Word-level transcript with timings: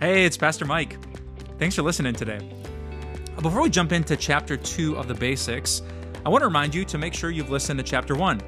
Hey, 0.00 0.24
it's 0.24 0.36
Pastor 0.36 0.64
Mike. 0.64 0.96
Thanks 1.58 1.74
for 1.74 1.82
listening 1.82 2.14
today. 2.14 2.38
Before 3.42 3.62
we 3.62 3.68
jump 3.68 3.90
into 3.90 4.16
chapter 4.16 4.56
two 4.56 4.96
of 4.96 5.08
the 5.08 5.14
basics, 5.14 5.82
I 6.24 6.28
want 6.28 6.42
to 6.42 6.46
remind 6.46 6.72
you 6.72 6.84
to 6.84 6.98
make 6.98 7.14
sure 7.14 7.30
you've 7.30 7.50
listened 7.50 7.80
to 7.80 7.82
chapter 7.84 8.14
one. 8.14 8.40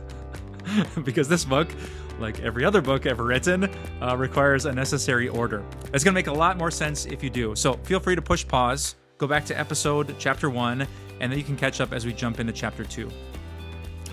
because 1.04 1.26
this 1.26 1.42
book, 1.46 1.68
like 2.20 2.40
every 2.40 2.66
other 2.66 2.82
book 2.82 3.06
ever 3.06 3.24
written, 3.24 3.70
uh, 4.02 4.14
requires 4.14 4.66
a 4.66 4.72
necessary 4.72 5.30
order. 5.30 5.64
It's 5.94 6.04
going 6.04 6.12
to 6.12 6.18
make 6.18 6.26
a 6.26 6.32
lot 6.32 6.58
more 6.58 6.70
sense 6.70 7.06
if 7.06 7.22
you 7.22 7.30
do. 7.30 7.56
So 7.56 7.72
feel 7.84 7.98
free 7.98 8.14
to 8.14 8.20
push 8.20 8.46
pause, 8.46 8.96
go 9.16 9.26
back 9.26 9.46
to 9.46 9.58
episode 9.58 10.16
chapter 10.18 10.50
one, 10.50 10.86
and 11.22 11.32
then 11.32 11.38
you 11.38 11.44
can 11.44 11.56
catch 11.56 11.80
up 11.80 11.94
as 11.94 12.04
we 12.04 12.12
jump 12.12 12.40
into 12.40 12.52
chapter 12.52 12.84
two. 12.84 13.08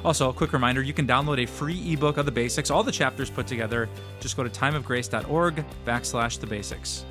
Also, 0.05 0.29
a 0.29 0.33
quick 0.33 0.53
reminder 0.53 0.83
you 0.83 0.93
can 0.93 1.07
download 1.07 1.41
a 1.41 1.47
free 1.47 1.91
ebook 1.91 2.17
of 2.17 2.27
the 2.27 2.31
basics, 2.31 2.69
all 2.69 2.83
the 2.83 2.91
chapters 2.91 3.27
put 3.27 3.47
together. 3.47 3.89
Just 4.19 4.37
go 4.37 4.43
to 4.43 4.49
timeofgrace.org 4.51 5.65
backslash 5.83 6.39
the 6.39 6.45
basics. 6.45 7.03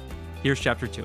Here's 0.45 0.61
chapter 0.61 0.87
2. 0.87 1.05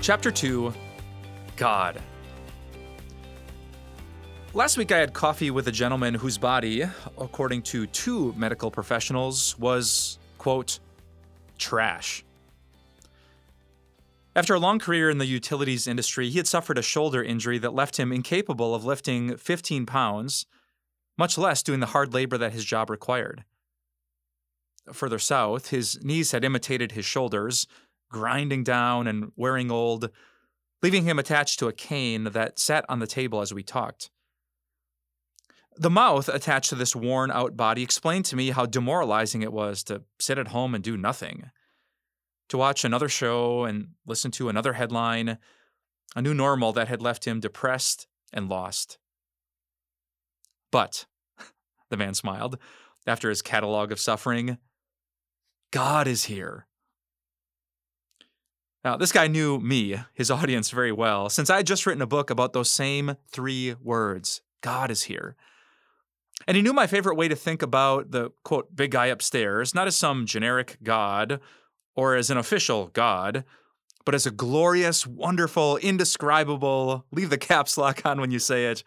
Chapter 0.00 0.32
2 0.32 0.74
God. 1.54 2.02
Last 4.52 4.76
week, 4.76 4.90
I 4.90 4.98
had 4.98 5.12
coffee 5.12 5.52
with 5.52 5.68
a 5.68 5.72
gentleman 5.72 6.14
whose 6.14 6.38
body, 6.38 6.82
according 7.16 7.62
to 7.62 7.86
two 7.86 8.34
medical 8.36 8.68
professionals, 8.68 9.56
was 9.60 10.18
quote, 10.42 10.80
trash. 11.56 12.24
After 14.34 14.54
a 14.54 14.58
long 14.58 14.80
career 14.80 15.08
in 15.08 15.18
the 15.18 15.26
utilities 15.26 15.86
industry, 15.86 16.30
he 16.30 16.38
had 16.38 16.48
suffered 16.48 16.78
a 16.78 16.82
shoulder 16.82 17.22
injury 17.22 17.58
that 17.58 17.74
left 17.74 17.96
him 17.96 18.10
incapable 18.10 18.74
of 18.74 18.84
lifting 18.84 19.36
15 19.36 19.86
pounds, 19.86 20.46
much 21.16 21.38
less 21.38 21.62
doing 21.62 21.78
the 21.78 21.94
hard 21.94 22.12
labor 22.12 22.36
that 22.38 22.52
his 22.52 22.64
job 22.64 22.90
required. 22.90 23.44
Further 24.92 25.20
south, 25.20 25.70
his 25.70 26.02
knees 26.02 26.32
had 26.32 26.44
imitated 26.44 26.90
his 26.90 27.04
shoulders, 27.04 27.68
grinding 28.10 28.64
down 28.64 29.06
and 29.06 29.30
wearing 29.36 29.70
old, 29.70 30.10
leaving 30.82 31.04
him 31.04 31.20
attached 31.20 31.60
to 31.60 31.68
a 31.68 31.72
cane 31.72 32.24
that 32.24 32.58
sat 32.58 32.84
on 32.88 32.98
the 32.98 33.06
table 33.06 33.42
as 33.42 33.54
we 33.54 33.62
talked. 33.62 34.10
The 35.76 35.90
mouth 35.90 36.28
attached 36.28 36.68
to 36.70 36.74
this 36.74 36.94
worn 36.94 37.30
out 37.30 37.56
body 37.56 37.82
explained 37.82 38.24
to 38.26 38.36
me 38.36 38.50
how 38.50 38.66
demoralizing 38.66 39.42
it 39.42 39.52
was 39.52 39.82
to 39.84 40.02
sit 40.18 40.38
at 40.38 40.48
home 40.48 40.74
and 40.74 40.84
do 40.84 40.96
nothing. 40.96 41.50
To 42.50 42.58
watch 42.58 42.84
another 42.84 43.08
show 43.08 43.64
and 43.64 43.88
listen 44.06 44.30
to 44.32 44.48
another 44.48 44.74
headline, 44.74 45.38
a 46.14 46.22
new 46.22 46.34
normal 46.34 46.72
that 46.74 46.88
had 46.88 47.00
left 47.00 47.26
him 47.26 47.40
depressed 47.40 48.06
and 48.32 48.48
lost. 48.48 48.98
But, 50.70 51.06
the 51.90 51.96
man 51.96 52.14
smiled, 52.14 52.58
after 53.06 53.28
his 53.28 53.42
catalog 53.42 53.90
of 53.92 54.00
suffering, 54.00 54.58
God 55.70 56.06
is 56.06 56.24
here. 56.24 56.66
Now, 58.84 58.96
this 58.96 59.12
guy 59.12 59.28
knew 59.28 59.58
me, 59.60 59.96
his 60.12 60.30
audience, 60.30 60.70
very 60.70 60.92
well, 60.92 61.28
since 61.30 61.50
I 61.50 61.58
had 61.58 61.66
just 61.66 61.86
written 61.86 62.02
a 62.02 62.06
book 62.06 62.30
about 62.30 62.52
those 62.52 62.70
same 62.70 63.16
three 63.30 63.74
words 63.80 64.42
God 64.60 64.90
is 64.90 65.04
here. 65.04 65.36
And 66.46 66.56
he 66.56 66.62
knew 66.62 66.72
my 66.72 66.86
favorite 66.86 67.16
way 67.16 67.28
to 67.28 67.36
think 67.36 67.62
about 67.62 68.10
the 68.10 68.30
quote, 68.44 68.74
big 68.74 68.90
guy 68.90 69.06
upstairs, 69.06 69.74
not 69.74 69.86
as 69.86 69.96
some 69.96 70.26
generic 70.26 70.78
God 70.82 71.40
or 71.94 72.14
as 72.16 72.30
an 72.30 72.38
official 72.38 72.88
God, 72.88 73.44
but 74.04 74.14
as 74.14 74.26
a 74.26 74.30
glorious, 74.30 75.06
wonderful, 75.06 75.76
indescribable, 75.78 77.06
leave 77.12 77.30
the 77.30 77.38
caps 77.38 77.78
lock 77.78 78.04
on 78.04 78.20
when 78.20 78.30
you 78.30 78.38
say 78.38 78.66
it, 78.66 78.82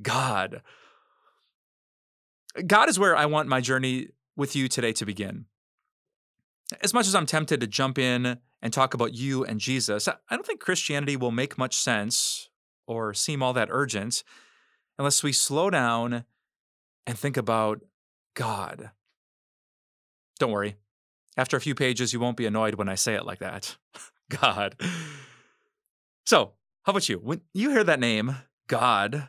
God. 0.00 0.62
God 2.66 2.88
is 2.88 2.98
where 2.98 3.16
I 3.16 3.26
want 3.26 3.48
my 3.48 3.60
journey 3.60 4.08
with 4.36 4.56
you 4.56 4.68
today 4.68 4.92
to 4.92 5.06
begin. 5.06 5.46
As 6.82 6.94
much 6.94 7.06
as 7.06 7.14
I'm 7.14 7.26
tempted 7.26 7.60
to 7.60 7.66
jump 7.66 7.98
in 7.98 8.38
and 8.62 8.72
talk 8.72 8.94
about 8.94 9.14
you 9.14 9.44
and 9.44 9.58
Jesus, 9.58 10.06
I 10.08 10.14
don't 10.30 10.46
think 10.46 10.60
Christianity 10.60 11.16
will 11.16 11.32
make 11.32 11.58
much 11.58 11.74
sense 11.74 12.48
or 12.86 13.14
seem 13.14 13.42
all 13.42 13.52
that 13.54 13.68
urgent 13.70 14.22
unless 14.98 15.22
we 15.22 15.32
slow 15.32 15.70
down 15.70 16.24
and 17.06 17.18
think 17.18 17.36
about 17.36 17.80
God. 18.34 18.90
Don't 20.38 20.52
worry. 20.52 20.76
After 21.36 21.56
a 21.56 21.60
few 21.60 21.74
pages, 21.74 22.12
you 22.12 22.20
won't 22.20 22.36
be 22.36 22.46
annoyed 22.46 22.74
when 22.74 22.88
I 22.88 22.94
say 22.94 23.14
it 23.14 23.26
like 23.26 23.38
that. 23.38 23.76
God. 24.28 24.76
So, 26.24 26.52
how 26.82 26.90
about 26.90 27.08
you? 27.08 27.18
When 27.18 27.40
you 27.52 27.70
hear 27.70 27.84
that 27.84 28.00
name, 28.00 28.36
God, 28.66 29.28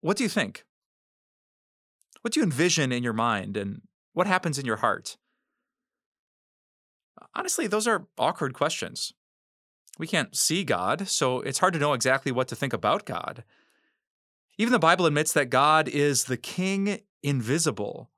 what 0.00 0.16
do 0.16 0.22
you 0.22 0.28
think? 0.28 0.64
What 2.22 2.32
do 2.32 2.40
you 2.40 2.44
envision 2.44 2.92
in 2.92 3.02
your 3.02 3.12
mind 3.12 3.56
and 3.56 3.82
what 4.12 4.26
happens 4.26 4.58
in 4.58 4.66
your 4.66 4.76
heart? 4.76 5.16
Honestly, 7.34 7.66
those 7.66 7.86
are 7.86 8.06
awkward 8.18 8.54
questions. 8.54 9.12
We 9.98 10.06
can't 10.06 10.36
see 10.36 10.64
God, 10.64 11.08
so 11.08 11.40
it's 11.40 11.58
hard 11.58 11.74
to 11.74 11.78
know 11.78 11.92
exactly 11.92 12.32
what 12.32 12.48
to 12.48 12.56
think 12.56 12.72
about 12.72 13.04
God. 13.04 13.44
Even 14.60 14.72
the 14.72 14.78
Bible 14.78 15.06
admits 15.06 15.32
that 15.32 15.48
God 15.48 15.88
is 15.88 16.24
the 16.24 16.36
king 16.36 17.00
invisible, 17.22 18.10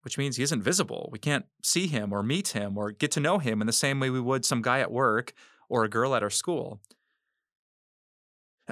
which 0.00 0.16
means 0.16 0.38
he 0.38 0.42
isn't 0.42 0.62
visible. 0.62 1.10
We 1.12 1.18
can't 1.18 1.44
see 1.62 1.88
him 1.88 2.10
or 2.10 2.22
meet 2.22 2.48
him 2.48 2.78
or 2.78 2.90
get 2.90 3.10
to 3.12 3.20
know 3.20 3.36
him 3.36 3.60
in 3.60 3.66
the 3.66 3.72
same 3.74 4.00
way 4.00 4.08
we 4.08 4.18
would 4.18 4.46
some 4.46 4.62
guy 4.62 4.80
at 4.80 4.90
work 4.90 5.34
or 5.68 5.84
a 5.84 5.90
girl 5.90 6.14
at 6.14 6.22
our 6.22 6.30
school. 6.30 6.80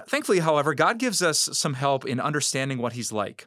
Thankfully, 0.08 0.38
however, 0.38 0.72
God 0.72 0.98
gives 0.98 1.20
us 1.20 1.50
some 1.52 1.74
help 1.74 2.06
in 2.06 2.18
understanding 2.18 2.78
what 2.78 2.94
he's 2.94 3.12
like. 3.12 3.46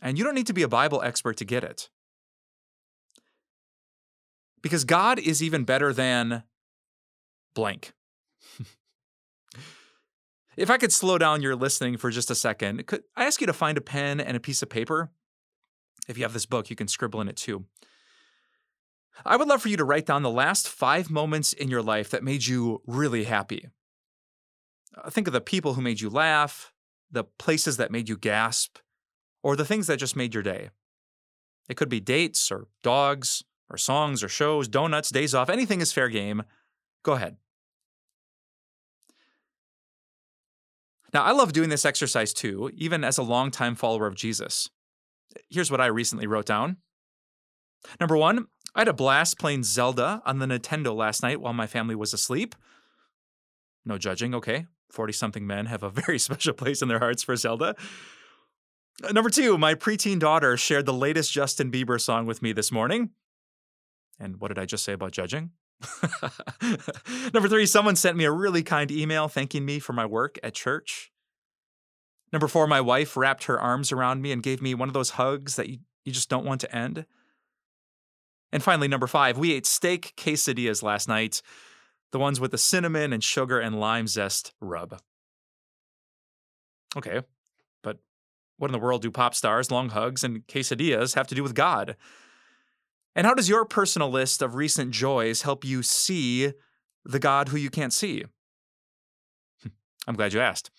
And 0.00 0.16
you 0.16 0.24
don't 0.24 0.34
need 0.34 0.46
to 0.46 0.54
be 0.54 0.62
a 0.62 0.66
Bible 0.68 1.02
expert 1.02 1.36
to 1.36 1.44
get 1.44 1.62
it. 1.62 1.90
Because 4.62 4.84
God 4.84 5.18
is 5.18 5.42
even 5.42 5.64
better 5.64 5.92
than 5.92 6.44
blank. 7.52 7.92
If 10.60 10.68
I 10.68 10.76
could 10.76 10.92
slow 10.92 11.16
down 11.16 11.40
your 11.40 11.56
listening 11.56 11.96
for 11.96 12.10
just 12.10 12.30
a 12.30 12.34
second, 12.34 12.86
could 12.86 13.02
I 13.16 13.24
ask 13.24 13.40
you 13.40 13.46
to 13.46 13.52
find 13.54 13.78
a 13.78 13.80
pen 13.80 14.20
and 14.20 14.36
a 14.36 14.40
piece 14.40 14.60
of 14.60 14.68
paper? 14.68 15.10
If 16.06 16.18
you 16.18 16.24
have 16.24 16.34
this 16.34 16.44
book, 16.44 16.68
you 16.68 16.76
can 16.76 16.86
scribble 16.86 17.22
in 17.22 17.28
it 17.28 17.36
too. 17.36 17.64
I 19.24 19.38
would 19.38 19.48
love 19.48 19.62
for 19.62 19.70
you 19.70 19.78
to 19.78 19.86
write 19.86 20.04
down 20.04 20.22
the 20.22 20.28
last 20.28 20.68
five 20.68 21.08
moments 21.08 21.54
in 21.54 21.70
your 21.70 21.80
life 21.80 22.10
that 22.10 22.22
made 22.22 22.44
you 22.44 22.82
really 22.86 23.24
happy. 23.24 23.70
Uh, 24.94 25.08
think 25.08 25.26
of 25.26 25.32
the 25.32 25.40
people 25.40 25.74
who 25.74 25.80
made 25.80 26.02
you 26.02 26.10
laugh, 26.10 26.74
the 27.10 27.24
places 27.24 27.78
that 27.78 27.90
made 27.90 28.10
you 28.10 28.18
gasp, 28.18 28.76
or 29.42 29.56
the 29.56 29.64
things 29.64 29.86
that 29.86 29.98
just 29.98 30.14
made 30.14 30.34
your 30.34 30.42
day. 30.42 30.68
It 31.70 31.78
could 31.78 31.88
be 31.88 32.00
dates, 32.00 32.52
or 32.52 32.68
dogs, 32.82 33.44
or 33.70 33.78
songs, 33.78 34.22
or 34.22 34.28
shows, 34.28 34.68
donuts, 34.68 35.08
days 35.08 35.34
off. 35.34 35.48
Anything 35.48 35.80
is 35.80 35.90
fair 35.90 36.10
game. 36.10 36.42
Go 37.02 37.14
ahead. 37.14 37.38
Now, 41.12 41.24
I 41.24 41.32
love 41.32 41.52
doing 41.52 41.70
this 41.70 41.84
exercise 41.84 42.32
too, 42.32 42.70
even 42.74 43.04
as 43.04 43.18
a 43.18 43.22
longtime 43.22 43.74
follower 43.74 44.06
of 44.06 44.14
Jesus. 44.14 44.68
Here's 45.48 45.70
what 45.70 45.80
I 45.80 45.86
recently 45.86 46.26
wrote 46.26 46.46
down. 46.46 46.76
Number 47.98 48.16
one, 48.16 48.46
I 48.74 48.80
had 48.80 48.88
a 48.88 48.92
blast 48.92 49.38
playing 49.38 49.64
Zelda 49.64 50.22
on 50.24 50.38
the 50.38 50.46
Nintendo 50.46 50.94
last 50.94 51.22
night 51.22 51.40
while 51.40 51.52
my 51.52 51.66
family 51.66 51.94
was 51.94 52.12
asleep. 52.12 52.54
No 53.84 53.98
judging, 53.98 54.34
okay. 54.34 54.66
40 54.90 55.12
something 55.12 55.46
men 55.46 55.66
have 55.66 55.82
a 55.82 55.90
very 56.06 56.18
special 56.18 56.52
place 56.52 56.82
in 56.82 56.88
their 56.88 56.98
hearts 56.98 57.22
for 57.22 57.36
Zelda. 57.36 57.74
Uh, 59.02 59.12
number 59.12 59.30
two, 59.30 59.56
my 59.56 59.74
preteen 59.74 60.18
daughter 60.18 60.56
shared 60.56 60.86
the 60.86 60.92
latest 60.92 61.32
Justin 61.32 61.70
Bieber 61.70 62.00
song 62.00 62.26
with 62.26 62.42
me 62.42 62.52
this 62.52 62.70
morning. 62.70 63.10
And 64.18 64.40
what 64.40 64.48
did 64.48 64.58
I 64.58 64.66
just 64.66 64.84
say 64.84 64.92
about 64.92 65.12
judging? 65.12 65.50
Number 67.34 67.48
three, 67.48 67.66
someone 67.66 67.96
sent 67.96 68.16
me 68.16 68.24
a 68.24 68.32
really 68.32 68.62
kind 68.62 68.90
email 68.90 69.28
thanking 69.28 69.64
me 69.64 69.78
for 69.78 69.92
my 69.92 70.06
work 70.06 70.38
at 70.42 70.54
church. 70.54 71.10
Number 72.32 72.48
four, 72.48 72.66
my 72.66 72.80
wife 72.80 73.16
wrapped 73.16 73.44
her 73.44 73.60
arms 73.60 73.90
around 73.90 74.22
me 74.22 74.32
and 74.32 74.42
gave 74.42 74.62
me 74.62 74.74
one 74.74 74.88
of 74.88 74.94
those 74.94 75.10
hugs 75.10 75.56
that 75.56 75.68
you, 75.68 75.78
you 76.04 76.12
just 76.12 76.28
don't 76.28 76.44
want 76.44 76.60
to 76.60 76.74
end. 76.74 77.06
And 78.52 78.62
finally, 78.62 78.88
number 78.88 79.06
five, 79.06 79.38
we 79.38 79.52
ate 79.52 79.66
steak 79.66 80.14
quesadillas 80.16 80.82
last 80.82 81.08
night, 81.08 81.42
the 82.12 82.18
ones 82.18 82.40
with 82.40 82.50
the 82.50 82.58
cinnamon 82.58 83.12
and 83.12 83.22
sugar 83.22 83.58
and 83.58 83.80
lime 83.80 84.06
zest 84.06 84.52
rub. 84.60 85.00
Okay, 86.96 87.22
but 87.82 87.98
what 88.58 88.68
in 88.68 88.72
the 88.72 88.78
world 88.78 89.02
do 89.02 89.10
pop 89.10 89.34
stars, 89.34 89.70
long 89.70 89.90
hugs, 89.90 90.24
and 90.24 90.46
quesadillas 90.46 91.14
have 91.14 91.28
to 91.28 91.34
do 91.34 91.42
with 91.42 91.54
God? 91.54 91.96
And 93.14 93.26
how 93.26 93.34
does 93.34 93.48
your 93.48 93.64
personal 93.64 94.10
list 94.10 94.40
of 94.40 94.54
recent 94.54 94.92
joys 94.92 95.42
help 95.42 95.64
you 95.64 95.82
see 95.82 96.52
the 97.04 97.18
God 97.18 97.48
who 97.48 97.56
you 97.56 97.70
can't 97.70 97.92
see? 97.92 98.24
Hmm, 99.62 99.68
I'm 100.06 100.14
glad 100.14 100.32
you 100.32 100.40
asked. 100.40 100.70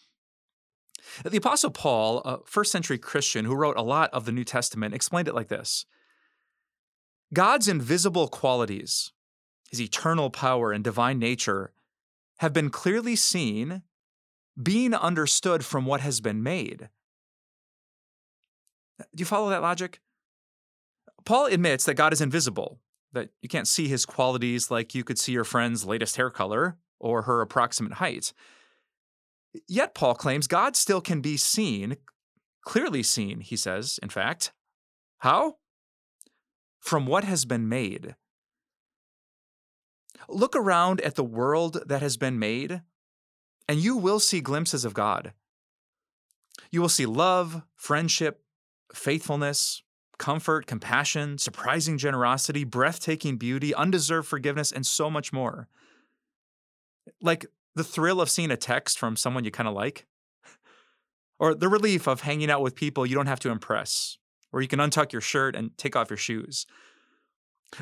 The 1.26 1.38
Apostle 1.38 1.72
Paul, 1.72 2.20
a 2.20 2.40
first 2.46 2.72
century 2.72 2.98
Christian 2.98 3.46
who 3.46 3.56
wrote 3.56 3.78
a 3.78 3.82
lot 3.82 4.10
of 4.14 4.26
the 4.26 4.32
New 4.32 4.44
Testament, 4.44 4.94
explained 4.94 5.28
it 5.28 5.36
like 5.36 5.50
this 5.50 5.86
God's 7.34 7.68
invisible 7.68 8.28
qualities, 8.28 9.12
his 9.70 9.82
eternal 9.82 10.30
power 10.30 10.72
and 10.72 10.84
divine 10.84 11.20
nature, 11.20 11.74
have 12.40 12.54
been 12.54 12.70
clearly 12.70 13.16
seen, 13.16 13.84
being 14.62 14.94
understood 14.94 15.66
from 15.66 15.86
what 15.86 16.02
has 16.02 16.22
been 16.22 16.44
made. 16.44 16.90
Do 19.00 19.22
you 19.22 19.26
follow 19.26 19.50
that 19.50 19.62
logic? 19.62 20.00
Paul 21.26 21.46
admits 21.48 21.86
that 21.86 21.96
God 21.96 22.14
is 22.14 22.22
invisible, 22.22 22.80
that 23.14 23.30
you 23.42 23.50
can't 23.50 23.68
see 23.68 23.88
his 23.88 24.06
qualities 24.06 24.72
like 24.72 24.96
you 24.96 25.04
could 25.04 25.20
see 25.20 25.32
your 25.32 25.44
friend's 25.44 25.86
latest 25.86 26.16
hair 26.16 26.30
color 26.30 26.78
or 27.00 27.24
her 27.24 27.42
approximate 27.42 27.94
height. 27.94 28.34
Yet, 29.68 29.94
Paul 29.94 30.16
claims 30.16 30.48
God 30.48 30.76
still 30.76 31.02
can 31.02 31.22
be 31.22 31.36
seen, 31.38 31.98
clearly 32.64 33.04
seen, 33.04 33.42
he 33.42 33.56
says, 33.58 34.00
in 34.02 34.10
fact. 34.10 34.54
How? 35.20 35.58
From 36.80 37.06
what 37.06 37.24
has 37.26 37.46
been 37.46 37.68
made. 37.68 38.16
Look 40.30 40.56
around 40.56 41.02
at 41.02 41.16
the 41.16 41.24
world 41.24 41.84
that 41.86 42.02
has 42.02 42.16
been 42.16 42.40
made, 42.40 42.82
and 43.68 43.80
you 43.80 43.98
will 43.98 44.20
see 44.20 44.40
glimpses 44.40 44.86
of 44.86 44.94
God. 44.94 45.34
You 46.72 46.82
will 46.82 46.90
see 46.90 47.06
love, 47.06 47.64
friendship, 47.76 48.42
faithfulness, 48.94 49.84
comfort, 50.22 50.68
compassion, 50.68 51.40
surprising 51.40 51.98
generosity, 51.98 52.64
breathtaking 52.64 53.38
beauty, 53.38 53.74
undeserved 53.74 54.28
forgiveness, 54.28 54.72
and 54.72 54.86
so 54.86 55.10
much 55.10 55.34
more. 55.34 55.68
Like 57.20 57.48
the 57.74 57.84
thrill 57.84 58.22
of 58.22 58.30
seeing 58.30 58.52
a 58.52 58.56
text 58.56 59.00
from 59.00 59.16
someone 59.16 59.46
you 59.46 59.50
kind 59.50 59.68
of 59.68 59.74
like, 59.74 60.06
or 61.40 61.56
the 61.56 61.68
relief 61.68 62.08
of 62.08 62.22
hanging 62.22 62.52
out 62.52 62.62
with 62.62 62.76
people 62.76 63.04
you 63.04 63.16
don't 63.16 63.26
have 63.26 63.40
to 63.40 63.50
impress, 63.50 64.20
where 64.52 64.62
you 64.62 64.68
can 64.68 64.78
untuck 64.78 65.12
your 65.12 65.22
shirt 65.24 65.56
and 65.56 65.76
take 65.76 65.96
off 65.96 66.12
your 66.12 66.18
shoes. 66.18 66.68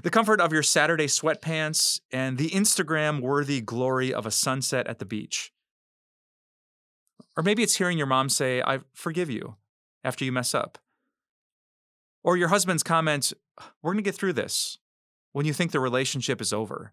The 0.02 0.10
comfort 0.10 0.40
of 0.40 0.54
your 0.54 0.64
Saturday 0.64 1.08
sweatpants 1.08 2.00
and 2.10 2.38
the 2.38 2.52
Instagram 2.52 3.20
worthy 3.20 3.60
glory 3.60 4.14
of 4.14 4.26
a 4.26 4.32
sunset 4.32 4.88
at 4.88 5.00
the 5.00 5.06
beach. 5.06 5.52
Or 7.36 7.44
maybe 7.44 7.64
it's 7.64 7.76
hearing 7.76 7.98
your 7.98 8.08
mom 8.08 8.30
say, 8.30 8.62
I 8.62 8.80
forgive 8.94 9.30
you 9.30 9.58
after 10.06 10.24
you 10.24 10.32
mess 10.32 10.56
up. 10.56 10.78
Or 12.24 12.38
your 12.38 12.50
husband's 12.50 12.84
comment, 12.84 13.34
We're 13.82 13.94
going 13.94 14.04
to 14.04 14.08
get 14.08 14.16
through 14.16 14.34
this 14.34 14.78
when 15.32 15.46
you 15.46 15.54
think 15.54 15.72
the 15.72 15.80
relationship 15.80 16.42
is 16.42 16.54
over. 16.54 16.92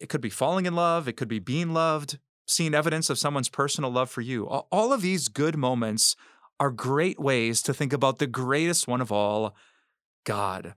It 0.00 0.08
could 0.08 0.20
be 0.20 0.30
falling 0.30 0.66
in 0.66 0.74
love, 0.74 1.08
it 1.08 1.16
could 1.16 1.28
be 1.28 1.38
being 1.38 1.72
loved, 1.72 2.18
seeing 2.46 2.74
evidence 2.74 3.10
of 3.10 3.18
someone's 3.18 3.48
personal 3.48 3.90
love 3.90 4.10
for 4.10 4.20
you. 4.20 4.46
All 4.46 4.92
of 4.92 5.02
these 5.02 5.28
good 5.28 5.56
moments 5.56 6.16
are 6.58 6.70
great 6.70 7.18
ways 7.18 7.62
to 7.62 7.74
think 7.74 7.92
about 7.92 8.18
the 8.18 8.26
greatest 8.26 8.88
one 8.88 9.00
of 9.00 9.12
all, 9.12 9.54
God. 10.24 10.74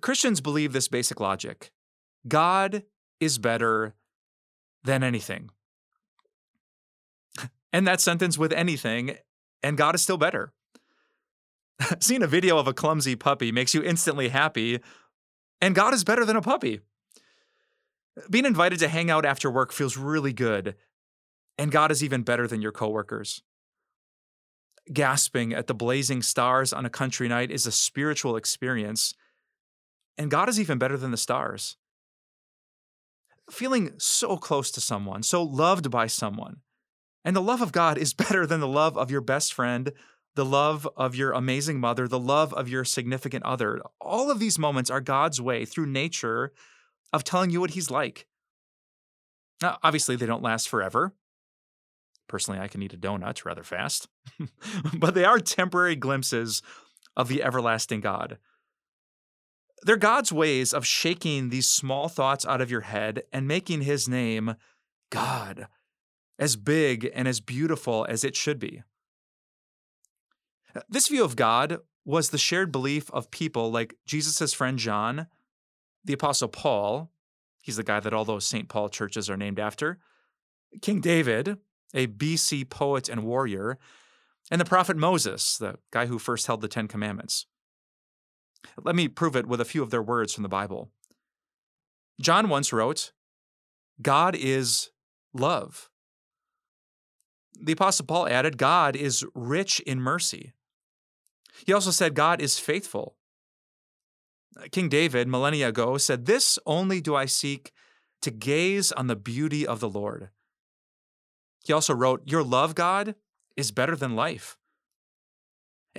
Christians 0.00 0.40
believe 0.40 0.72
this 0.72 0.88
basic 0.88 1.20
logic 1.20 1.70
God 2.26 2.82
is 3.20 3.38
better 3.38 3.94
than 4.82 5.02
anything. 5.02 5.50
End 7.72 7.86
that 7.86 8.00
sentence 8.00 8.36
with 8.36 8.52
anything, 8.52 9.16
and 9.62 9.76
God 9.76 9.94
is 9.94 10.02
still 10.02 10.18
better. 10.18 10.52
Seeing 12.00 12.22
a 12.22 12.26
video 12.26 12.58
of 12.58 12.66
a 12.66 12.74
clumsy 12.74 13.16
puppy 13.16 13.52
makes 13.52 13.74
you 13.74 13.82
instantly 13.82 14.28
happy, 14.28 14.80
and 15.60 15.74
God 15.74 15.94
is 15.94 16.04
better 16.04 16.24
than 16.24 16.36
a 16.36 16.42
puppy. 16.42 16.80
Being 18.30 18.46
invited 18.46 18.78
to 18.78 18.88
hang 18.88 19.10
out 19.10 19.26
after 19.26 19.50
work 19.50 19.72
feels 19.72 19.96
really 19.96 20.32
good, 20.32 20.74
and 21.58 21.70
God 21.70 21.90
is 21.90 22.02
even 22.02 22.22
better 22.22 22.46
than 22.46 22.62
your 22.62 22.72
coworkers. 22.72 23.42
Gasping 24.92 25.52
at 25.52 25.66
the 25.66 25.74
blazing 25.74 26.22
stars 26.22 26.72
on 26.72 26.86
a 26.86 26.90
country 26.90 27.28
night 27.28 27.50
is 27.50 27.66
a 27.66 27.72
spiritual 27.72 28.36
experience, 28.36 29.14
and 30.16 30.30
God 30.30 30.48
is 30.48 30.58
even 30.60 30.78
better 30.78 30.96
than 30.96 31.10
the 31.10 31.16
stars. 31.16 31.76
Feeling 33.50 33.92
so 33.98 34.36
close 34.36 34.70
to 34.72 34.80
someone, 34.80 35.22
so 35.22 35.42
loved 35.42 35.90
by 35.90 36.06
someone, 36.06 36.58
and 37.24 37.36
the 37.36 37.42
love 37.42 37.60
of 37.60 37.72
God 37.72 37.98
is 37.98 38.14
better 38.14 38.46
than 38.46 38.60
the 38.60 38.68
love 38.68 38.96
of 38.96 39.10
your 39.10 39.20
best 39.20 39.52
friend, 39.52 39.92
the 40.36 40.44
love 40.44 40.86
of 40.96 41.16
your 41.16 41.32
amazing 41.32 41.80
mother, 41.80 42.06
the 42.06 42.18
love 42.18 42.52
of 42.54 42.68
your 42.68 42.84
significant 42.84 43.42
other. 43.44 43.80
All 44.00 44.30
of 44.30 44.38
these 44.38 44.58
moments 44.58 44.90
are 44.90 45.00
God's 45.00 45.40
way 45.40 45.64
through 45.64 45.86
nature 45.86 46.52
of 47.12 47.24
telling 47.24 47.50
you 47.50 47.60
what 47.60 47.70
He's 47.70 47.90
like. 47.90 48.26
Now, 49.62 49.78
obviously, 49.82 50.14
they 50.14 50.26
don't 50.26 50.42
last 50.42 50.68
forever. 50.68 51.14
Personally, 52.28 52.60
I 52.60 52.68
can 52.68 52.82
eat 52.82 52.92
a 52.92 52.98
donut 52.98 53.44
rather 53.44 53.62
fast, 53.62 54.08
but 54.94 55.14
they 55.14 55.24
are 55.24 55.38
temporary 55.38 55.96
glimpses 55.96 56.60
of 57.16 57.28
the 57.28 57.42
everlasting 57.42 58.00
God. 58.00 58.36
They're 59.82 59.96
God's 59.96 60.32
ways 60.32 60.74
of 60.74 60.84
shaking 60.84 61.48
these 61.48 61.66
small 61.66 62.08
thoughts 62.08 62.44
out 62.44 62.60
of 62.60 62.70
your 62.70 62.82
head 62.82 63.22
and 63.32 63.48
making 63.48 63.82
His 63.82 64.06
name, 64.06 64.56
God, 65.10 65.68
as 66.38 66.56
big 66.56 67.10
and 67.14 67.26
as 67.26 67.40
beautiful 67.40 68.04
as 68.08 68.22
it 68.22 68.36
should 68.36 68.58
be. 68.58 68.82
This 70.88 71.08
view 71.08 71.24
of 71.24 71.36
God 71.36 71.78
was 72.04 72.30
the 72.30 72.38
shared 72.38 72.70
belief 72.70 73.10
of 73.10 73.30
people 73.30 73.70
like 73.70 73.96
Jesus' 74.06 74.52
friend 74.52 74.78
John, 74.78 75.26
the 76.04 76.12
Apostle 76.12 76.48
Paul, 76.48 77.10
he's 77.62 77.76
the 77.76 77.82
guy 77.82 78.00
that 78.00 78.14
all 78.14 78.24
those 78.24 78.46
St. 78.46 78.68
Paul 78.68 78.88
churches 78.88 79.28
are 79.28 79.36
named 79.36 79.58
after, 79.58 79.98
King 80.82 81.00
David, 81.00 81.58
a 81.94 82.06
BC 82.06 82.68
poet 82.68 83.08
and 83.08 83.24
warrior, 83.24 83.78
and 84.50 84.60
the 84.60 84.64
prophet 84.64 84.96
Moses, 84.96 85.58
the 85.58 85.78
guy 85.90 86.06
who 86.06 86.18
first 86.18 86.46
held 86.46 86.60
the 86.60 86.68
Ten 86.68 86.86
Commandments. 86.86 87.46
Let 88.82 88.94
me 88.94 89.08
prove 89.08 89.36
it 89.36 89.46
with 89.46 89.60
a 89.60 89.64
few 89.64 89.82
of 89.82 89.90
their 89.90 90.02
words 90.02 90.34
from 90.34 90.42
the 90.42 90.48
Bible. 90.48 90.90
John 92.20 92.48
once 92.48 92.72
wrote, 92.72 93.12
God 94.00 94.36
is 94.36 94.90
love. 95.32 95.90
The 97.60 97.72
Apostle 97.72 98.06
Paul 98.06 98.28
added, 98.28 98.58
God 98.58 98.96
is 98.96 99.24
rich 99.34 99.80
in 99.80 100.00
mercy. 100.00 100.52
He 101.64 101.72
also 101.72 101.90
said, 101.90 102.14
God 102.14 102.40
is 102.40 102.58
faithful. 102.58 103.16
Uh, 104.56 104.64
King 104.70 104.88
David, 104.88 105.28
millennia 105.28 105.68
ago, 105.68 105.96
said, 105.98 106.26
This 106.26 106.58
only 106.66 107.00
do 107.00 107.14
I 107.14 107.26
seek 107.26 107.72
to 108.22 108.30
gaze 108.30 108.92
on 108.92 109.06
the 109.06 109.16
beauty 109.16 109.66
of 109.66 109.80
the 109.80 109.88
Lord. 109.88 110.30
He 111.64 111.72
also 111.72 111.94
wrote, 111.94 112.22
Your 112.26 112.42
love, 112.42 112.74
God, 112.74 113.14
is 113.56 113.70
better 113.70 113.96
than 113.96 114.16
life. 114.16 114.56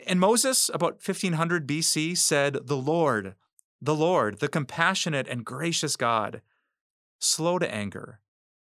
And 0.05 0.19
Moses, 0.19 0.69
about 0.73 0.93
1500 0.93 1.67
BC, 1.67 2.17
said, 2.17 2.67
The 2.67 2.77
Lord, 2.77 3.35
the 3.81 3.95
Lord, 3.95 4.39
the 4.39 4.47
compassionate 4.47 5.27
and 5.27 5.45
gracious 5.45 5.95
God, 5.95 6.41
slow 7.19 7.59
to 7.59 7.73
anger, 7.73 8.19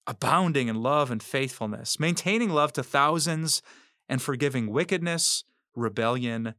abounding 0.05 0.67
in 0.67 0.81
love 0.81 1.11
and 1.11 1.23
faithfulness, 1.23 1.99
maintaining 1.99 2.49
love 2.49 2.73
to 2.73 2.83
thousands, 2.83 3.61
and 4.09 4.21
forgiving 4.21 4.67
wickedness, 4.67 5.45
rebellion, 5.75 6.55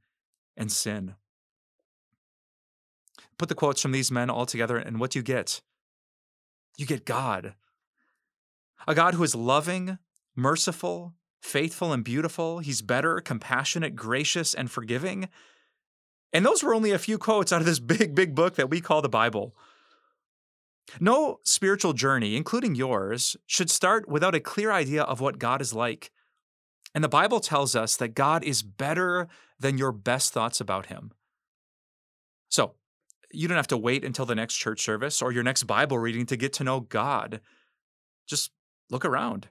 and 0.57 0.71
sin. 0.71 1.15
Put 3.39 3.49
the 3.49 3.55
quotes 3.55 3.83
from 3.83 3.93
these 3.93 4.11
men 4.11 4.31
all 4.31 4.47
together, 4.47 4.77
and 4.77 5.01
what 5.01 5.11
do 5.11 5.19
you 5.19 5.23
get? 5.23 5.61
You 6.77 6.87
get 6.87 7.05
God. 7.05 7.55
A 8.87 8.95
God 8.95 9.15
who 9.15 9.25
is 9.25 9.35
loving, 9.35 9.99
merciful, 10.37 11.15
faithful, 11.41 11.93
and 11.93 12.05
beautiful. 12.05 12.59
He's 12.59 12.83
better, 12.83 13.21
compassionate, 13.21 13.97
gracious, 13.97 14.55
and 14.55 14.71
forgiving. 14.71 15.29
And 16.33 16.45
those 16.45 16.63
were 16.63 16.75
only 16.75 16.91
a 16.91 16.99
few 16.99 17.19
quotes 17.19 17.53
out 17.53 17.61
of 17.61 17.67
this 17.67 17.79
big, 17.81 18.15
big 18.15 18.35
book 18.35 18.57
that 18.57 18.71
we 18.71 18.81
call 18.81 19.03
the 19.03 19.09
Bible. 19.09 19.55
No 21.01 21.41
spiritual 21.45 21.93
journey, 21.93 22.37
including 22.37 22.75
yours, 22.75 23.37
should 23.47 23.71
start 23.71 24.09
without 24.09 24.35
a 24.35 24.41
clear 24.41 24.71
idea 24.71 25.03
of 25.03 25.21
what 25.21 25.39
God 25.39 25.61
is 25.61 25.73
like. 25.73 26.11
And 26.95 27.03
the 27.03 27.09
Bible 27.09 27.41
tells 27.41 27.75
us 27.75 27.97
that 27.97 28.15
God 28.15 28.45
is 28.45 28.63
better 28.63 29.29
than 29.59 29.79
your 29.79 29.93
best 29.93 30.33
thoughts 30.33 30.61
about 30.61 30.87
Him. 30.87 31.13
So, 32.49 32.75
you 33.33 33.49
don't 33.49 33.57
have 33.57 33.67
to 33.69 33.77
wait 33.77 34.05
until 34.05 34.27
the 34.27 34.37
next 34.37 34.55
church 34.55 34.81
service 34.81 35.21
or 35.21 35.33
your 35.33 35.43
next 35.43 35.65
Bible 35.65 35.99
reading 35.99 36.25
to 36.27 36.37
get 36.37 36.53
to 36.55 36.65
know 36.65 36.81
God. 36.81 37.41
Just 38.27 38.53
look 38.91 39.05
around. 39.05 39.49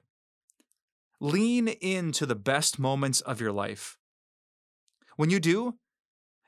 Lean 1.20 1.68
into 1.68 2.24
the 2.24 2.34
best 2.34 2.78
moments 2.78 3.20
of 3.20 3.40
your 3.40 3.52
life. 3.52 3.98
When 5.16 5.30
you 5.30 5.38
do, 5.38 5.74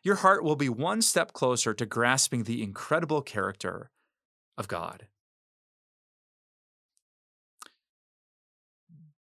your 0.02 0.16
heart 0.16 0.42
will 0.44 0.56
be 0.56 0.68
one 0.68 1.02
step 1.02 1.32
closer 1.32 1.74
to 1.74 1.84
grasping 1.84 2.44
the 2.44 2.62
incredible 2.62 3.22
character 3.22 3.90
of 4.56 4.68
God. 4.68 5.06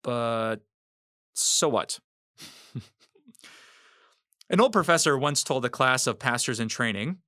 But 0.03 0.63
so 1.35 1.69
what? 1.69 2.01
An 4.51 4.61
old 4.61 4.73
professor 4.73 5.17
once 5.17 5.45
told 5.45 5.65
a 5.65 5.71
class 5.71 6.07
of 6.07 6.19
pastors 6.19 6.59
in 6.59 6.69
training 6.69 7.19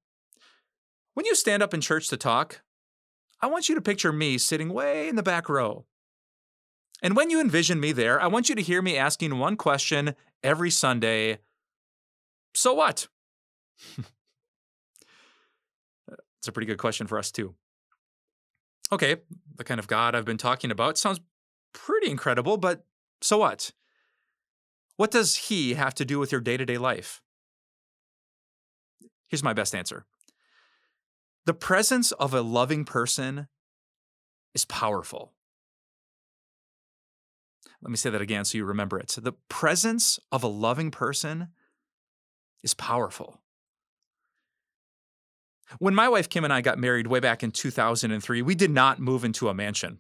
when 1.15 1.27
you 1.27 1.35
stand 1.35 1.63
up 1.63 1.75
in 1.75 1.81
church 1.81 2.09
to 2.09 2.17
talk, 2.17 2.63
I 3.41 3.47
want 3.47 3.69
you 3.69 3.75
to 3.75 3.83
picture 3.83 4.13
me 4.13 4.39
sitting 4.39 4.73
way 4.73 5.09
in 5.09 5.17
the 5.17 5.23
back 5.23 5.49
row. 5.49 5.85
And 7.03 7.17
when 7.17 7.31
you 7.31 7.41
envision 7.41 7.81
me 7.81 7.93
there, 7.93 8.21
I 8.21 8.29
want 8.29 8.49
you 8.49 8.55
to 8.55 8.63
hear 8.63 8.81
me 8.81 8.97
asking 8.97 9.39
one 9.39 9.57
question 9.57 10.15
every 10.43 10.71
Sunday 10.71 11.39
So 12.55 12.75
what? 12.75 13.09
It's 16.39 16.49
a 16.49 16.53
pretty 16.53 16.67
good 16.67 16.79
question 16.79 17.07
for 17.07 17.19
us, 17.19 17.31
too. 17.31 17.55
Okay, 18.91 19.17
the 19.55 19.63
kind 19.63 19.79
of 19.79 19.87
God 19.87 20.17
I've 20.17 20.25
been 20.25 20.39
talking 20.39 20.73
about 20.73 20.99
sounds 20.99 21.21
pretty 21.73 22.11
incredible, 22.11 22.57
but 22.57 22.85
so 23.21 23.39
what? 23.39 23.71
What 25.03 25.11
does 25.11 25.35
he 25.35 25.75
have 25.75 25.95
to 25.95 26.05
do 26.05 26.21
with 26.21 26.31
your 26.31 26.41
day 26.41 26.57
to 26.57 26.65
day 26.65 26.79
life? 26.79 27.21
Here's 29.27 29.43
my 29.43 29.53
best 29.53 29.75
answer 29.75 30.07
the 31.45 31.55
presence 31.55 32.13
of 32.13 32.33
a 32.33 32.41
loving 32.41 32.85
person 32.85 33.49
is 34.55 34.65
powerful. 34.65 35.33
Let 37.83 37.91
me 37.91 37.97
say 37.97 38.11
that 38.11 38.23
again 38.23 38.45
so 38.45 38.57
you 38.57 38.65
remember 38.65 38.97
it. 38.97 39.11
So 39.11 39.21
the 39.21 39.33
presence 39.49 40.21
of 40.31 40.45
a 40.45 40.47
loving 40.47 40.93
person 40.93 41.49
is 42.63 42.73
powerful. 42.73 43.41
When 45.81 45.97
my 45.97 46.09
wife 46.09 46.29
Kim 46.29 46.45
and 46.45 46.53
I 46.53 46.61
got 46.61 46.79
married 46.79 47.09
way 47.09 47.19
back 47.19 47.43
in 47.43 47.51
2003, 47.51 48.41
we 48.41 48.55
did 48.55 48.71
not 48.71 49.01
move 49.01 49.25
into 49.25 49.49
a 49.49 49.55
mansion. 49.55 49.99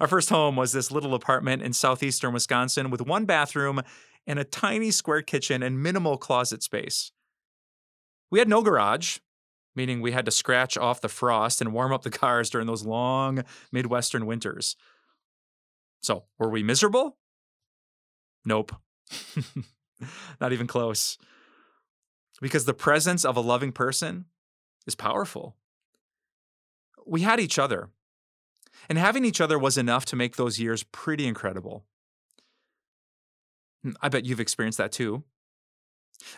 Our 0.00 0.08
first 0.08 0.28
home 0.28 0.56
was 0.56 0.72
this 0.72 0.90
little 0.90 1.14
apartment 1.14 1.62
in 1.62 1.72
southeastern 1.72 2.32
Wisconsin 2.32 2.90
with 2.90 3.00
one 3.00 3.24
bathroom 3.24 3.82
and 4.26 4.38
a 4.38 4.44
tiny 4.44 4.90
square 4.90 5.22
kitchen 5.22 5.62
and 5.62 5.82
minimal 5.82 6.18
closet 6.18 6.62
space. 6.62 7.12
We 8.30 8.38
had 8.38 8.48
no 8.48 8.62
garage, 8.62 9.18
meaning 9.74 10.00
we 10.00 10.12
had 10.12 10.24
to 10.24 10.30
scratch 10.30 10.76
off 10.76 11.00
the 11.00 11.08
frost 11.08 11.60
and 11.60 11.72
warm 11.72 11.92
up 11.92 12.02
the 12.02 12.10
cars 12.22 12.50
during 12.50 12.66
those 12.66 12.84
long 12.84 13.44
Midwestern 13.72 14.26
winters. 14.26 14.76
So, 16.00 16.24
were 16.38 16.50
we 16.50 16.62
miserable? 16.62 17.16
Nope. 18.44 18.74
Not 20.40 20.52
even 20.52 20.66
close. 20.66 21.18
Because 22.40 22.64
the 22.64 22.74
presence 22.74 23.24
of 23.24 23.36
a 23.36 23.40
loving 23.40 23.72
person 23.72 24.26
is 24.86 24.94
powerful. 24.94 25.56
We 27.06 27.22
had 27.22 27.40
each 27.40 27.58
other, 27.58 27.88
and 28.88 28.98
having 28.98 29.24
each 29.24 29.40
other 29.40 29.58
was 29.58 29.78
enough 29.78 30.04
to 30.06 30.16
make 30.16 30.36
those 30.36 30.58
years 30.58 30.82
pretty 30.84 31.26
incredible. 31.26 31.84
I 34.00 34.08
bet 34.08 34.24
you've 34.24 34.40
experienced 34.40 34.78
that 34.78 34.92
too. 34.92 35.24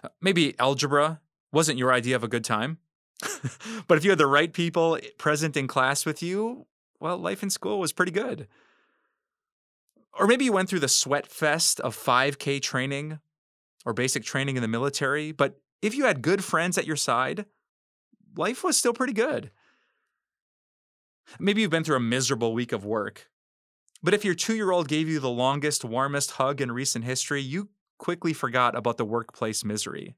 Uh, 0.03 0.09
maybe 0.21 0.59
algebra 0.59 1.21
wasn't 1.53 1.79
your 1.79 1.93
idea 1.93 2.17
of 2.17 2.25
a 2.25 2.29
good 2.29 2.45
time, 2.45 2.79
but 3.87 3.97
if 3.97 4.05
you 4.05 4.11
had 4.11 4.19
the 4.19 4.27
right 4.27 4.53
people 4.53 4.99
present 5.17 5.57
in 5.57 5.67
class 5.67 6.05
with 6.05 6.23
you, 6.23 6.67
well, 7.01 7.17
life 7.17 7.43
in 7.43 7.51
school 7.51 7.79
was 7.79 7.93
pretty 7.93 8.13
good. 8.13 8.49
Or 10.19 10.27
maybe 10.27 10.45
you 10.45 10.53
went 10.53 10.69
through 10.69 10.81
the 10.81 10.89
sweat 10.89 11.29
fest 11.29 11.81
of 11.81 11.97
5K 11.97 12.61
training 12.61 13.21
or 13.87 13.93
basic 13.93 14.25
training 14.25 14.57
in 14.57 14.63
the 14.63 14.69
military, 14.69 15.33
but 15.33 15.61
if 15.81 15.95
you 15.95 16.05
had 16.05 16.23
good 16.23 16.45
friends 16.45 16.77
at 16.77 16.87
your 16.87 16.97
side, 16.97 17.47
life 18.37 18.65
was 18.65 18.77
still 18.77 18.93
pretty 18.93 19.13
good. 19.13 19.51
Maybe 21.39 21.63
you've 21.63 21.71
been 21.71 21.85
through 21.85 21.97
a 21.97 22.01
miserable 22.01 22.55
week 22.55 22.73
of 22.73 22.85
work, 22.85 23.29
but 24.03 24.15
if 24.15 24.25
your 24.25 24.35
two 24.35 24.55
year 24.55 24.71
old 24.71 24.89
gave 24.89 25.09
you 25.09 25.21
the 25.21 25.31
longest, 25.31 25.85
warmest 25.85 26.33
hug 26.33 26.61
in 26.61 26.73
recent 26.73 27.05
history, 27.05 27.41
you 27.41 27.69
quickly 27.99 28.33
forgot 28.33 28.77
about 28.77 28.97
the 28.97 29.05
workplace 29.05 29.65
misery. 29.65 30.15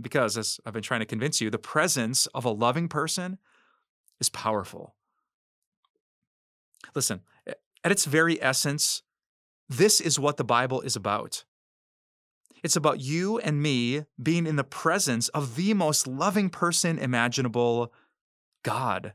Because, 0.00 0.38
as 0.38 0.58
I've 0.64 0.72
been 0.72 0.82
trying 0.82 1.00
to 1.00 1.06
convince 1.06 1.40
you, 1.40 1.50
the 1.50 1.58
presence 1.58 2.26
of 2.28 2.44
a 2.44 2.50
loving 2.50 2.88
person 2.88 3.38
is 4.20 4.30
powerful. 4.30 4.94
Listen, 6.94 7.20
at 7.46 7.92
its 7.92 8.04
very 8.04 8.42
essence, 8.42 9.02
this 9.68 10.00
is 10.00 10.18
what 10.18 10.36
the 10.36 10.44
Bible 10.44 10.80
is 10.80 10.96
about. 10.96 11.44
It's 12.62 12.76
about 12.76 13.00
you 13.00 13.38
and 13.38 13.60
me 13.60 14.04
being 14.22 14.46
in 14.46 14.56
the 14.56 14.64
presence 14.64 15.28
of 15.30 15.56
the 15.56 15.74
most 15.74 16.06
loving 16.06 16.48
person 16.48 16.98
imaginable, 16.98 17.92
God. 18.62 19.14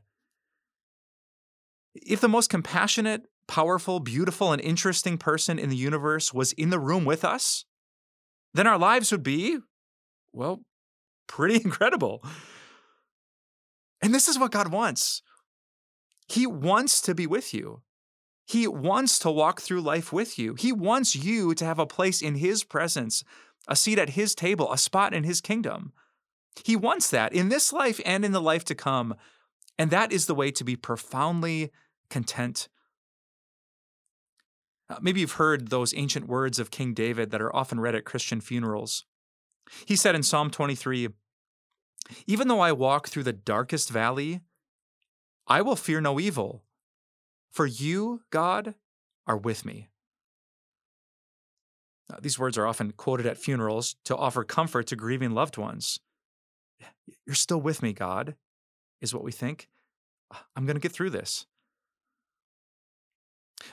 If 2.06 2.20
the 2.20 2.28
most 2.28 2.50
compassionate, 2.50 3.22
powerful, 3.46 4.00
beautiful, 4.00 4.52
and 4.52 4.60
interesting 4.62 5.18
person 5.18 5.58
in 5.58 5.70
the 5.70 5.76
universe 5.76 6.32
was 6.32 6.52
in 6.52 6.70
the 6.70 6.80
room 6.80 7.04
with 7.04 7.24
us, 7.24 7.64
then 8.54 8.66
our 8.66 8.78
lives 8.78 9.12
would 9.12 9.22
be, 9.22 9.58
well, 10.32 10.62
pretty 11.26 11.56
incredible. 11.64 12.22
And 14.02 14.14
this 14.14 14.28
is 14.28 14.38
what 14.38 14.52
God 14.52 14.70
wants. 14.70 15.22
He 16.28 16.46
wants 16.46 17.00
to 17.02 17.14
be 17.14 17.26
with 17.26 17.54
you. 17.54 17.82
He 18.46 18.66
wants 18.66 19.18
to 19.20 19.30
walk 19.30 19.60
through 19.60 19.82
life 19.82 20.12
with 20.12 20.38
you. 20.38 20.54
He 20.54 20.72
wants 20.72 21.14
you 21.14 21.54
to 21.54 21.64
have 21.64 21.78
a 21.78 21.86
place 21.86 22.22
in 22.22 22.36
His 22.36 22.64
presence, 22.64 23.22
a 23.66 23.76
seat 23.76 23.98
at 23.98 24.10
His 24.10 24.34
table, 24.34 24.72
a 24.72 24.78
spot 24.78 25.12
in 25.12 25.24
His 25.24 25.40
kingdom. 25.40 25.92
He 26.64 26.76
wants 26.76 27.10
that 27.10 27.32
in 27.32 27.50
this 27.50 27.72
life 27.72 28.00
and 28.06 28.24
in 28.24 28.32
the 28.32 28.40
life 28.40 28.64
to 28.66 28.74
come. 28.74 29.14
And 29.78 29.90
that 29.90 30.12
is 30.12 30.26
the 30.26 30.34
way 30.34 30.50
to 30.52 30.64
be 30.64 30.76
profoundly 30.76 31.70
content. 32.10 32.68
Uh, 34.90 34.96
maybe 35.00 35.20
you've 35.20 35.32
heard 35.32 35.68
those 35.68 35.94
ancient 35.94 36.26
words 36.26 36.58
of 36.58 36.70
King 36.70 36.94
David 36.94 37.30
that 37.30 37.42
are 37.42 37.54
often 37.54 37.80
read 37.80 37.94
at 37.94 38.04
Christian 38.04 38.40
funerals. 38.40 39.04
He 39.84 39.96
said 39.96 40.14
in 40.14 40.22
Psalm 40.22 40.50
23 40.50 41.08
Even 42.26 42.48
though 42.48 42.60
I 42.60 42.72
walk 42.72 43.08
through 43.08 43.24
the 43.24 43.32
darkest 43.32 43.90
valley, 43.90 44.40
I 45.46 45.62
will 45.62 45.76
fear 45.76 46.00
no 46.00 46.18
evil 46.18 46.62
for 47.50 47.66
you, 47.66 48.22
God, 48.30 48.74
are 49.26 49.36
with 49.36 49.64
me. 49.64 49.88
Now, 52.08 52.18
these 52.20 52.38
words 52.38 52.56
are 52.56 52.66
often 52.66 52.92
quoted 52.92 53.26
at 53.26 53.36
funerals 53.36 53.96
to 54.04 54.16
offer 54.16 54.44
comfort 54.44 54.86
to 54.88 54.96
grieving 54.96 55.32
loved 55.32 55.58
ones. 55.58 56.00
You're 57.26 57.34
still 57.34 57.60
with 57.60 57.82
me, 57.82 57.92
God, 57.92 58.36
is 59.00 59.12
what 59.12 59.24
we 59.24 59.32
think. 59.32 59.68
I'm 60.56 60.66
going 60.66 60.76
to 60.76 60.80
get 60.80 60.92
through 60.92 61.10
this. 61.10 61.46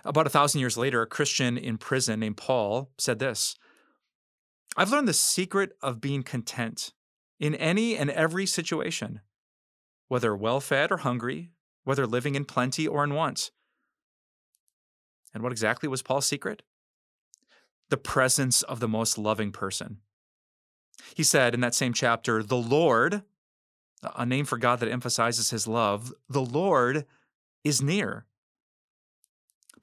About 0.04 0.28
a 0.28 0.30
thousand 0.30 0.62
years 0.62 0.78
later, 0.78 1.02
a 1.02 1.08
Christian 1.08 1.58
in 1.58 1.78
prison 1.78 2.20
named 2.20 2.38
Paul 2.38 2.92
said 2.98 3.20
this 3.20 3.56
I've 4.78 4.92
learned 4.92 5.08
the 5.08 5.14
secret 5.14 5.74
of 5.82 6.02
being 6.02 6.24
content 6.24 6.92
in 7.40 7.56
any 7.56 7.96
and 7.96 8.10
every 8.10 8.46
situation, 8.46 9.22
whether 10.08 10.36
well 10.36 10.60
fed 10.60 10.92
or 10.92 10.98
hungry, 10.98 11.52
whether 11.84 12.06
living 12.06 12.36
in 12.36 12.46
plenty 12.46 12.88
or 12.88 13.04
in 13.04 13.14
want. 13.14 13.52
And 15.34 15.44
what 15.44 15.52
exactly 15.52 15.88
was 15.90 16.02
Paul's 16.02 16.26
secret? 16.26 16.62
The 17.90 17.98
presence 17.98 18.64
of 18.64 18.80
the 18.80 18.88
most 18.88 19.18
loving 19.18 19.52
person. 19.52 20.00
He 21.14 21.24
said 21.24 21.54
in 21.54 21.60
that 21.60 21.76
same 21.76 21.94
chapter, 21.94 22.42
the 22.42 22.56
Lord, 22.58 23.24
a 24.16 24.26
name 24.26 24.46
for 24.46 24.58
God 24.58 24.80
that 24.80 24.90
emphasizes 24.90 25.50
his 25.50 25.68
love, 25.68 26.14
the 26.30 26.42
Lord 26.42 27.06
is 27.64 27.82
near. 27.82 28.26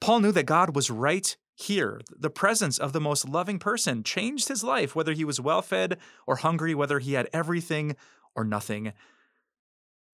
Paul 0.03 0.19
knew 0.19 0.31
that 0.31 0.45
God 0.45 0.75
was 0.75 0.89
right 0.89 1.35
here. 1.55 2.01
The 2.09 2.29
presence 2.29 2.77
of 2.77 2.93
the 2.93 3.01
most 3.01 3.27
loving 3.27 3.59
person 3.59 4.03
changed 4.03 4.47
his 4.47 4.63
life, 4.63 4.95
whether 4.95 5.13
he 5.13 5.25
was 5.25 5.39
well 5.39 5.61
fed 5.61 5.97
or 6.27 6.37
hungry, 6.37 6.75
whether 6.75 6.99
he 6.99 7.13
had 7.13 7.29
everything 7.33 7.95
or 8.35 8.43
nothing. 8.43 8.93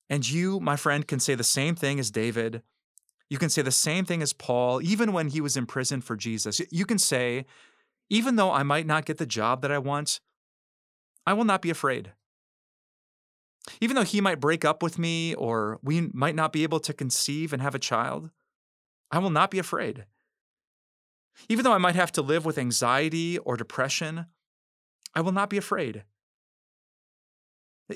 And 0.09 0.27
you, 0.29 0.59
my 0.59 0.75
friend, 0.75 1.07
can 1.07 1.19
say 1.19 1.35
the 1.35 1.43
same 1.43 1.75
thing 1.75 1.99
as 1.99 2.11
David 2.11 2.63
you 3.29 3.37
can 3.37 3.49
say 3.49 3.61
the 3.61 3.71
same 3.71 4.05
thing 4.05 4.21
as 4.21 4.33
Paul, 4.33 4.81
even 4.81 5.13
when 5.13 5.29
he 5.29 5.39
was 5.39 5.55
in 5.55 5.67
prison 5.67 6.01
for 6.01 6.15
Jesus. 6.15 6.59
You 6.71 6.85
can 6.85 6.97
say, 6.97 7.45
even 8.09 8.35
though 8.35 8.51
I 8.51 8.63
might 8.63 8.87
not 8.87 9.05
get 9.05 9.17
the 9.17 9.25
job 9.25 9.61
that 9.61 9.71
I 9.71 9.77
want, 9.77 10.19
I 11.27 11.33
will 11.33 11.45
not 11.45 11.61
be 11.61 11.69
afraid. 11.69 12.11
Even 13.79 13.95
though 13.95 14.03
he 14.03 14.19
might 14.19 14.39
break 14.39 14.65
up 14.65 14.81
with 14.81 14.97
me 14.97 15.35
or 15.35 15.79
we 15.83 16.09
might 16.11 16.33
not 16.33 16.51
be 16.51 16.63
able 16.63 16.79
to 16.79 16.93
conceive 16.93 17.53
and 17.53 17.61
have 17.61 17.75
a 17.75 17.79
child, 17.79 18.31
I 19.11 19.19
will 19.19 19.29
not 19.29 19.51
be 19.51 19.59
afraid. 19.59 20.05
Even 21.47 21.63
though 21.63 21.73
I 21.73 21.77
might 21.77 21.95
have 21.95 22.11
to 22.13 22.21
live 22.21 22.45
with 22.45 22.57
anxiety 22.57 23.37
or 23.37 23.55
depression, 23.57 24.25
I 25.15 25.21
will 25.21 25.31
not 25.31 25.49
be 25.49 25.57
afraid 25.57 26.03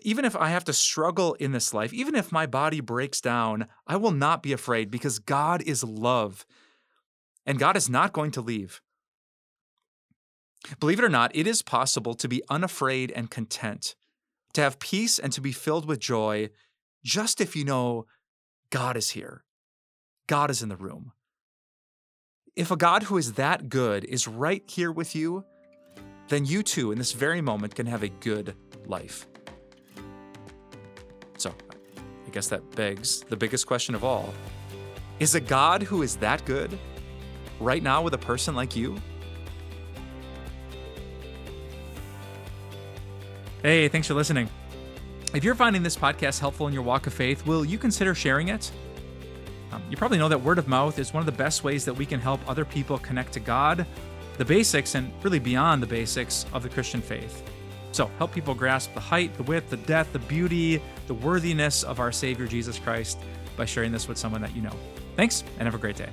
even 0.01 0.25
if 0.25 0.35
I 0.35 0.49
have 0.49 0.63
to 0.65 0.73
struggle 0.73 1.35
in 1.35 1.51
this 1.51 1.73
life, 1.73 1.93
even 1.93 2.15
if 2.15 2.31
my 2.31 2.45
body 2.45 2.81
breaks 2.81 3.21
down, 3.21 3.67
I 3.85 3.97
will 3.97 4.11
not 4.11 4.41
be 4.41 4.53
afraid 4.53 4.89
because 4.89 5.19
God 5.19 5.61
is 5.61 5.83
love 5.83 6.45
and 7.45 7.59
God 7.59 7.77
is 7.77 7.89
not 7.89 8.13
going 8.13 8.31
to 8.31 8.41
leave. 8.41 8.81
Believe 10.79 10.99
it 10.99 11.05
or 11.05 11.09
not, 11.09 11.35
it 11.35 11.45
is 11.45 11.61
possible 11.61 12.13
to 12.15 12.27
be 12.27 12.41
unafraid 12.49 13.11
and 13.11 13.29
content, 13.29 13.95
to 14.53 14.61
have 14.61 14.79
peace 14.79 15.19
and 15.19 15.31
to 15.33 15.41
be 15.41 15.51
filled 15.51 15.85
with 15.85 15.99
joy, 15.99 16.49
just 17.03 17.41
if 17.41 17.55
you 17.55 17.65
know 17.65 18.05
God 18.69 18.95
is 18.95 19.11
here. 19.11 19.42
God 20.33 20.49
is 20.49 20.63
in 20.63 20.69
the 20.69 20.75
room. 20.75 21.11
If 22.55 22.71
a 22.71 22.75
God 22.75 23.03
who 23.03 23.17
is 23.19 23.33
that 23.33 23.69
good 23.69 24.03
is 24.03 24.27
right 24.27 24.63
here 24.65 24.91
with 24.91 25.15
you, 25.15 25.45
then 26.27 26.43
you 26.43 26.63
too, 26.63 26.91
in 26.91 26.97
this 26.97 27.11
very 27.11 27.39
moment, 27.39 27.75
can 27.75 27.85
have 27.85 28.01
a 28.01 28.09
good 28.09 28.55
life. 28.87 29.27
So 31.37 31.53
I 32.25 32.31
guess 32.31 32.47
that 32.47 32.67
begs 32.75 33.19
the 33.29 33.37
biggest 33.37 33.67
question 33.67 33.93
of 33.93 34.03
all 34.03 34.33
Is 35.19 35.35
a 35.35 35.39
God 35.39 35.83
who 35.83 36.01
is 36.01 36.15
that 36.15 36.43
good 36.45 36.79
right 37.59 37.83
now 37.83 38.01
with 38.01 38.15
a 38.15 38.17
person 38.31 38.55
like 38.55 38.75
you? 38.75 38.97
Hey, 43.61 43.87
thanks 43.87 44.07
for 44.07 44.15
listening. 44.15 44.49
If 45.35 45.43
you're 45.43 45.53
finding 45.53 45.83
this 45.83 45.95
podcast 45.95 46.39
helpful 46.39 46.65
in 46.65 46.73
your 46.73 46.81
walk 46.81 47.05
of 47.05 47.13
faith, 47.13 47.45
will 47.45 47.63
you 47.63 47.77
consider 47.77 48.15
sharing 48.15 48.47
it? 48.47 48.71
Um, 49.73 49.81
you 49.89 49.97
probably 49.97 50.19
know 50.19 50.29
that 50.29 50.41
word 50.41 50.59
of 50.59 50.67
mouth 50.67 50.99
is 50.99 51.13
one 51.13 51.21
of 51.21 51.25
the 51.25 51.31
best 51.31 51.63
ways 51.63 51.83
that 51.85 51.93
we 51.93 52.05
can 52.05 52.19
help 52.19 52.39
other 52.47 52.63
people 52.63 52.99
connect 52.99 53.33
to 53.33 53.39
God, 53.39 53.85
the 54.37 54.45
basics, 54.45 54.93
and 54.93 55.11
really 55.23 55.39
beyond 55.39 55.81
the 55.81 55.87
basics 55.87 56.45
of 56.53 56.61
the 56.61 56.69
Christian 56.69 57.01
faith. 57.01 57.41
So 57.91 58.07
help 58.17 58.33
people 58.33 58.53
grasp 58.53 58.93
the 58.93 58.99
height, 58.99 59.35
the 59.35 59.43
width, 59.43 59.69
the 59.69 59.77
depth, 59.77 60.13
the 60.13 60.19
beauty, 60.19 60.81
the 61.07 61.13
worthiness 61.13 61.83
of 61.83 61.99
our 61.99 62.11
Savior 62.11 62.45
Jesus 62.45 62.77
Christ 62.77 63.17
by 63.57 63.65
sharing 63.65 63.91
this 63.91 64.07
with 64.07 64.17
someone 64.17 64.41
that 64.41 64.55
you 64.55 64.61
know. 64.61 64.75
Thanks, 65.15 65.43
and 65.57 65.65
have 65.67 65.75
a 65.75 65.79
great 65.79 65.95
day. 65.95 66.09